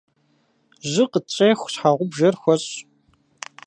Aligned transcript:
Жьы 0.89 1.03
къытщӏеху, 1.11 1.69
щхьэгъубжэр 1.73 2.35
хуэщӏ. 2.41 2.73